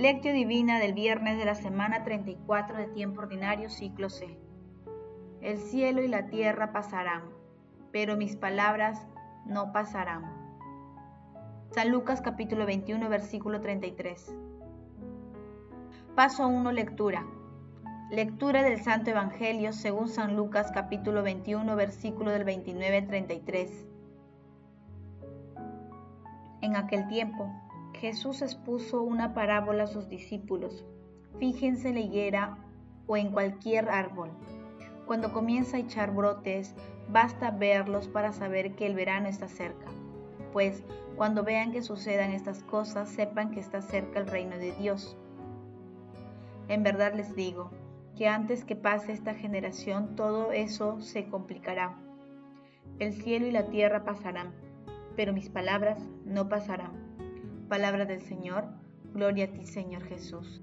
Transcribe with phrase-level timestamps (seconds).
[0.00, 4.34] Lectio Divina del viernes de la semana 34 de tiempo ordinario, ciclo C.
[5.42, 7.24] El cielo y la tierra pasarán,
[7.92, 9.06] pero mis palabras
[9.44, 10.24] no pasarán.
[11.72, 14.34] San Lucas capítulo 21, versículo 33.
[16.14, 17.26] Paso 1, lectura.
[18.10, 23.86] Lectura del Santo Evangelio según San Lucas capítulo 21, versículo del 29 al 33.
[26.62, 27.52] En aquel tiempo,
[28.00, 30.86] Jesús expuso una parábola a sus discípulos.
[31.38, 32.56] Fíjense en la higuera
[33.06, 34.30] o en cualquier árbol.
[35.04, 36.74] Cuando comienza a echar brotes,
[37.10, 39.84] basta verlos para saber que el verano está cerca.
[40.50, 40.82] Pues
[41.16, 45.18] cuando vean que sucedan estas cosas, sepan que está cerca el reino de Dios.
[46.68, 47.70] En verdad les digo
[48.16, 51.98] que antes que pase esta generación, todo eso se complicará.
[52.98, 54.54] El cielo y la tierra pasarán,
[55.16, 57.09] pero mis palabras no pasarán.
[57.70, 58.64] Palabra del Señor,
[59.14, 60.60] gloria a ti Señor Jesús.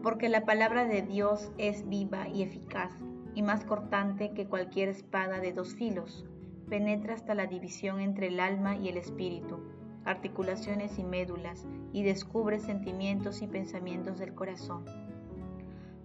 [0.00, 2.92] Porque la palabra de Dios es viva y eficaz,
[3.34, 6.24] y más cortante que cualquier espada de dos filos,
[6.68, 9.58] penetra hasta la división entre el alma y el espíritu,
[10.04, 14.84] articulaciones y médulas, y descubre sentimientos y pensamientos del corazón.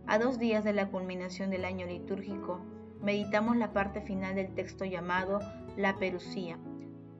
[0.07, 2.61] A dos días de la culminación del año litúrgico,
[2.99, 5.37] meditamos la parte final del texto llamado
[5.77, 6.57] La Perucía,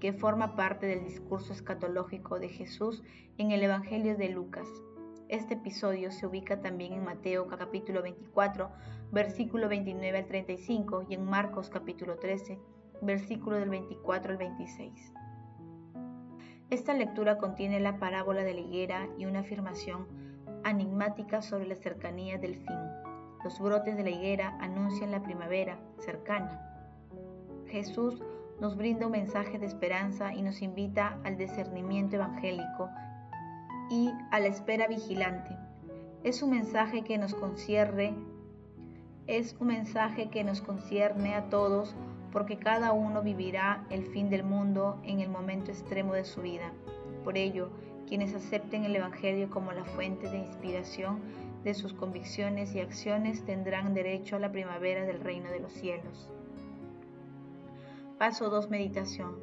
[0.04, 3.06] que forma parte del discurso escatológico de Jesús
[3.38, 4.68] en el Evangelio de Lucas.
[5.30, 8.70] Este episodio se ubica también en Mateo capítulo 24,
[9.14, 12.60] versículo 29 al 35 y en Marcos capítulo 13,
[13.02, 15.14] versículo del 24 al 26.
[16.70, 20.06] Esta lectura contiene la parábola de la higuera y una afirmación
[20.66, 22.80] enigmática sobre la cercanía del fin.
[23.42, 26.60] Los brotes de la higuera anuncian la primavera cercana.
[27.68, 28.22] Jesús
[28.60, 32.90] nos brinda un mensaje de esperanza y nos invita al discernimiento evangélico
[33.90, 35.58] y a la espera vigilante.
[36.24, 38.16] Es un mensaje que nos concierne,
[39.28, 41.96] es un mensaje que nos concierne a todos
[42.32, 46.72] porque cada uno vivirá el fin del mundo en el momento extremo de su vida.
[47.24, 47.70] Por ello,
[48.08, 51.20] quienes acepten el Evangelio como la fuente de inspiración
[51.64, 56.30] de sus convicciones y acciones tendrán derecho a la primavera del reino de los cielos.
[58.24, 58.70] Paso 2.
[58.70, 59.36] Meditación.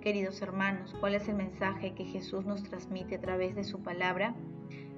[0.00, 4.34] Queridos hermanos, ¿cuál es el mensaje que Jesús nos transmite a través de su palabra?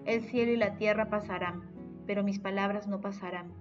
[0.04, 1.64] El cielo y la tierra pasarán,
[2.06, 3.52] pero mis palabras no pasarán.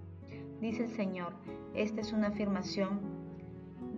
[0.60, 1.32] Dice el Señor,
[1.74, 3.00] esta es una afirmación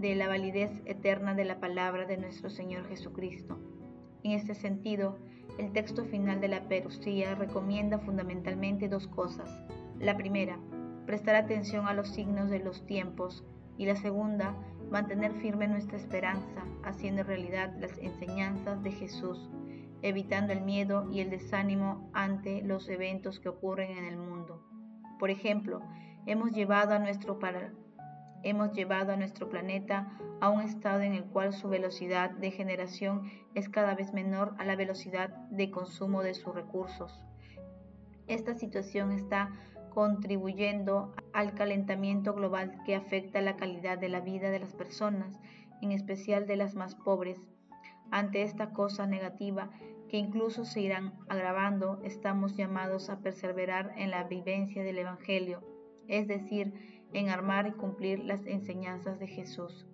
[0.00, 3.58] de la validez eterna de la palabra de nuestro Señor Jesucristo.
[4.22, 5.18] En este sentido,
[5.58, 9.50] el texto final de la perusía recomienda fundamentalmente dos cosas.
[9.98, 10.58] La primera,
[11.04, 13.44] prestar atención a los signos de los tiempos
[13.76, 14.56] y la segunda,
[14.90, 19.48] mantener firme nuestra esperanza, haciendo realidad las enseñanzas de Jesús,
[20.02, 24.62] evitando el miedo y el desánimo ante los eventos que ocurren en el mundo.
[25.18, 25.80] Por ejemplo,
[26.26, 27.38] hemos llevado a nuestro,
[28.42, 33.30] hemos llevado a nuestro planeta a un estado en el cual su velocidad de generación
[33.54, 37.22] es cada vez menor a la velocidad de consumo de sus recursos.
[38.26, 39.50] Esta situación está
[39.96, 45.40] contribuyendo al calentamiento global que afecta la calidad de la vida de las personas,
[45.80, 47.40] en especial de las más pobres.
[48.10, 49.70] Ante esta cosa negativa,
[50.10, 55.62] que incluso se irán agravando, estamos llamados a perseverar en la vivencia del Evangelio,
[56.08, 56.74] es decir,
[57.14, 59.86] en armar y cumplir las enseñanzas de Jesús.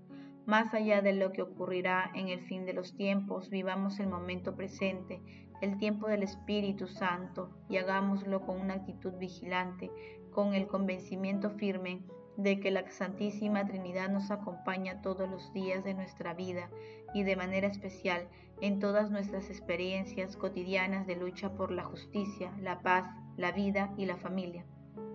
[0.46, 4.56] Más allá de lo que ocurrirá en el fin de los tiempos, vivamos el momento
[4.56, 5.22] presente,
[5.62, 9.90] el tiempo del Espíritu Santo y hagámoslo con una actitud vigilante,
[10.32, 12.02] con el convencimiento firme
[12.36, 16.68] de que la Santísima Trinidad nos acompaña todos los días de nuestra vida
[17.14, 18.26] y de manera especial
[18.60, 23.06] en todas nuestras experiencias cotidianas de lucha por la justicia, la paz,
[23.36, 24.64] la vida y la familia.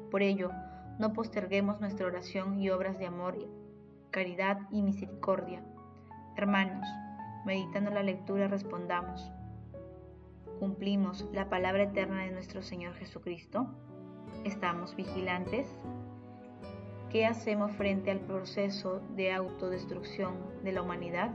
[0.09, 0.51] Por ello,
[0.97, 3.37] no posterguemos nuestra oración y obras de amor,
[4.11, 5.61] caridad y misericordia.
[6.37, 6.87] Hermanos,
[7.45, 9.29] meditando la lectura respondamos,
[10.59, 13.67] ¿Cumplimos la palabra eterna de nuestro Señor Jesucristo?
[14.43, 15.67] ¿Estamos vigilantes?
[17.11, 20.33] ¿Qué hacemos frente al proceso de autodestrucción
[20.63, 21.29] de la humanidad?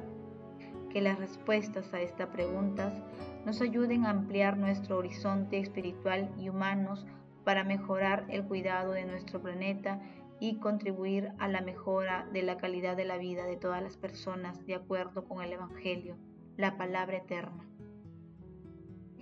[0.91, 3.01] Que las respuestas a estas preguntas
[3.47, 7.07] nos ayuden a ampliar nuestro horizonte espiritual y humanos
[7.45, 10.01] para mejorar el cuidado de nuestro planeta
[10.41, 14.67] y contribuir a la mejora de la calidad de la vida de todas las personas
[14.67, 16.17] de acuerdo con el Evangelio,
[16.57, 17.65] la palabra eterna.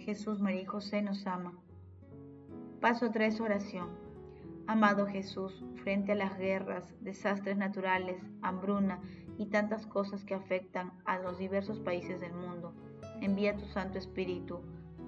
[0.00, 1.52] Jesús, María José nos ama.
[2.80, 3.40] Paso 3.
[3.40, 3.88] Oración.
[4.66, 9.00] Amado Jesús, frente a las guerras, desastres naturales, hambruna
[9.36, 12.72] y tantas cosas que afectan a los diversos países del mundo,
[13.20, 14.60] envía tu Santo Espíritu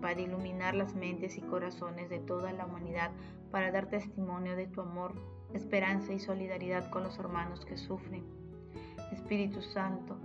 [0.03, 3.13] para iluminar las mentes y corazones de toda la humanidad,
[3.51, 5.15] para dar testimonio de tu amor,
[5.55, 8.25] esperanza y solidaridad con los hermanos que sufren.
[9.13, 10.19] Espíritu Santo,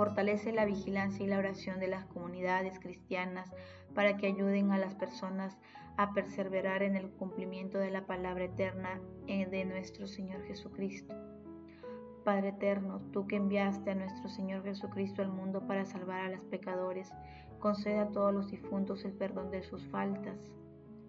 [0.00, 3.52] fortalece la vigilancia y la oración de las comunidades cristianas
[3.94, 5.58] para que ayuden a las personas
[5.98, 11.14] a perseverar en el cumplimiento de la palabra eterna de nuestro Señor Jesucristo.
[12.24, 16.46] Padre eterno, tú que enviaste a nuestro Señor Jesucristo al mundo para salvar a los
[16.46, 17.12] pecadores,
[17.58, 20.50] concede a todos los difuntos el perdón de sus faltas.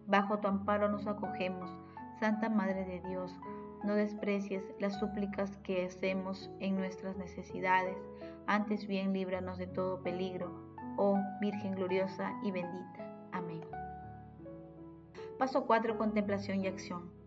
[0.05, 1.71] Bajo tu amparo nos acogemos,
[2.19, 3.33] Santa Madre de Dios,
[3.83, 7.97] no desprecies las súplicas que hacemos en nuestras necesidades,
[8.47, 10.51] antes bien líbranos de todo peligro,
[10.97, 13.29] oh Virgen gloriosa y bendita.
[13.31, 13.61] Amén.
[15.37, 15.97] Paso 4.
[15.97, 17.21] Contemplación y acción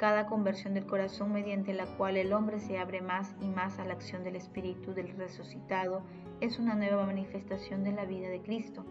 [0.00, 3.84] cada conversión del corazón mediante la cual el hombre se abre más y más a
[3.84, 6.00] la acción del Espíritu del resucitado
[6.40, 8.82] es una nueva manifestación de la vida de Cristo.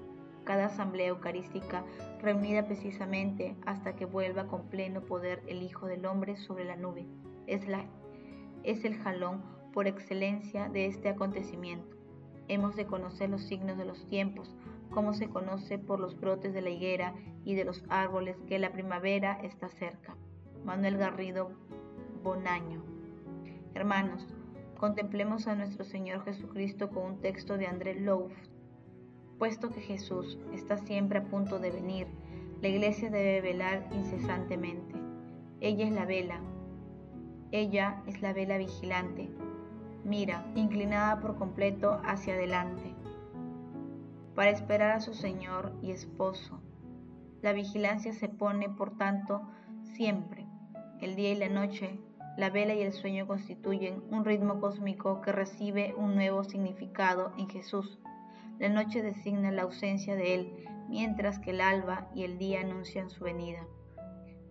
[0.50, 1.86] Cada asamblea eucarística
[2.24, 7.06] reunida precisamente hasta que vuelva con pleno poder el Hijo del Hombre sobre la nube
[7.46, 7.86] es, la,
[8.64, 11.96] es el jalón por excelencia de este acontecimiento.
[12.48, 14.56] Hemos de conocer los signos de los tiempos,
[14.90, 17.14] como se conoce por los brotes de la higuera
[17.46, 20.16] y de los árboles que la primavera está cerca.
[20.66, 21.52] Manuel Garrido
[22.24, 22.82] Bonaño.
[23.76, 24.26] Hermanos,
[24.80, 28.34] contemplemos a nuestro Señor Jesucristo con un texto de André Louf.
[29.40, 32.08] Puesto que Jesús está siempre a punto de venir,
[32.62, 34.94] la iglesia debe velar incesantemente.
[35.62, 36.42] Ella es la vela.
[37.52, 39.30] Ella es la vela vigilante.
[40.04, 42.94] Mira, inclinada por completo hacia adelante,
[44.36, 46.62] para esperar a su Señor y esposo.
[47.42, 49.42] La vigilancia se pone, por tanto,
[49.96, 50.46] siempre
[51.02, 51.98] el día y la noche,
[52.36, 57.48] la vela y el sueño constituyen un ritmo cósmico que recibe un nuevo significado en
[57.50, 58.00] Jesús.
[58.60, 60.54] La noche designa la ausencia de Él,
[60.90, 63.66] mientras que el alba y el día anuncian su venida.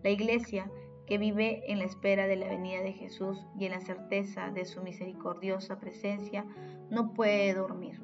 [0.03, 0.71] La Iglesia,
[1.07, 4.65] que vive en la espera de la venida de Jesús y en la certeza de
[4.65, 6.47] su misericordiosa presencia,
[6.91, 8.01] no puede dormir,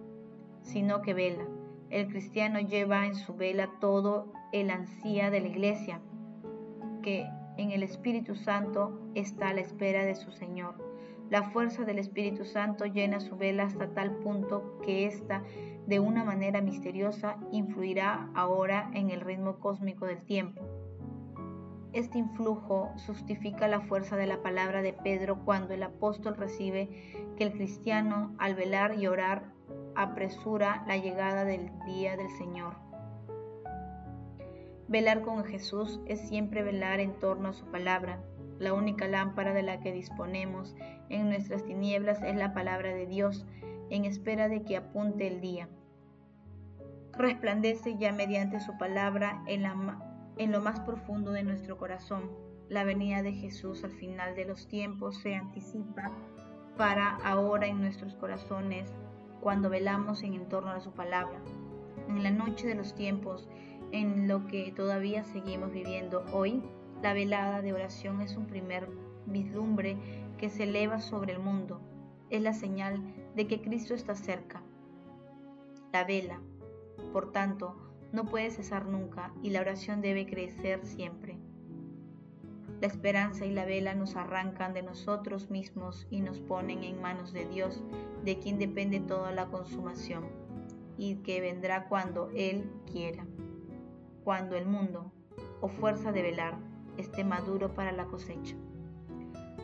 [0.62, 1.46] sino que vela.
[1.88, 6.00] El cristiano lleva en su vela todo el ansía de la Iglesia,
[7.02, 10.74] que en el Espíritu Santo está a la espera de su Señor.
[11.30, 15.42] La fuerza del Espíritu Santo llena su vela hasta tal punto que ésta,
[15.86, 20.62] de una manera misteriosa, influirá ahora en el ritmo cósmico del tiempo.
[21.92, 26.88] Este influjo justifica la fuerza de la palabra de Pedro cuando el apóstol recibe
[27.36, 29.52] que el cristiano, al velar y orar,
[29.94, 32.74] apresura la llegada del día del Señor.
[34.88, 38.20] Velar con Jesús es siempre velar en torno a su palabra.
[38.58, 40.74] La única lámpara de la que disponemos
[41.08, 43.46] en nuestras tinieblas es la palabra de Dios,
[43.90, 45.68] en espera de que apunte el día.
[47.12, 52.30] Resplandece ya mediante su palabra en, lo más profundo de nuestro corazón.
[52.68, 56.12] La venida de Jesús al final de los tiempos se anticipa
[56.76, 58.92] para ahora en nuestros corazones
[59.40, 61.40] cuando velamos en torno a su palabra.
[62.08, 63.48] En la noche de los tiempos,
[63.92, 66.62] en lo que todavía seguimos viviendo hoy,
[67.04, 68.88] la velada de oración es un primer
[69.26, 69.98] vislumbre
[70.38, 71.82] que se eleva sobre el mundo.
[72.30, 72.98] Es la señal
[73.36, 74.62] de que Cristo está cerca.
[75.92, 76.40] La vela,
[77.12, 77.76] por tanto,
[78.10, 81.36] no puede cesar nunca y la oración debe crecer siempre.
[82.80, 87.34] La esperanza y la vela nos arrancan de nosotros mismos y nos ponen en manos
[87.34, 87.84] de Dios,
[88.24, 90.24] de quien depende toda la consumación,
[90.96, 93.26] y que vendrá cuando Él quiera
[94.24, 95.12] cuando el mundo,
[95.60, 96.56] o fuerza de velar,
[96.96, 98.56] esté maduro para la cosecha.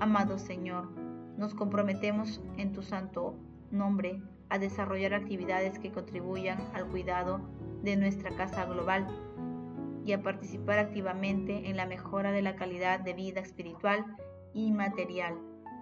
[0.01, 0.89] Amado Señor,
[1.37, 3.35] nos comprometemos en tu santo
[3.71, 7.41] nombre a desarrollar actividades que contribuyan al cuidado
[7.83, 9.07] de nuestra casa global
[10.05, 14.05] y a participar activamente en la mejora de la calidad de vida espiritual
[14.53, 15.39] y material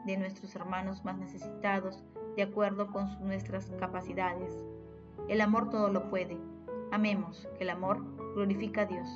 [0.07, 2.03] de nuestros hermanos más necesitados
[2.37, 4.59] de acuerdo con nuestras capacidades.
[5.29, 6.39] El amor todo lo puede.
[6.93, 8.03] Amemos, que el amor
[8.35, 9.09] glorifica a Dios.